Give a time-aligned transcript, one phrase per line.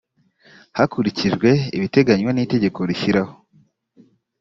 [0.77, 3.33] hakurikijwe ibiteganywa n itegeko rishyiraho